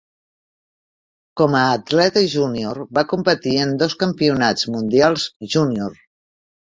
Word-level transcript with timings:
Com 1.41 1.57
a 1.57 1.59
atleta 1.73 2.23
júnior 2.35 2.79
va 2.99 3.03
competir 3.11 3.53
en 3.65 3.75
dos 3.81 3.97
Campionats 4.05 4.65
Mundials 4.77 5.27
Junior. 5.57 6.01